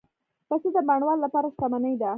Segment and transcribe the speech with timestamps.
[0.47, 2.09] پسه د بڼوال لپاره شتمني ده.